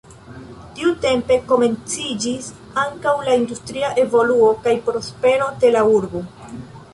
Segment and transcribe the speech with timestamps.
[0.77, 2.47] Tiutempe komenciĝis
[2.85, 6.25] ankaŭ la industria evoluo kaj prospero de la urbo.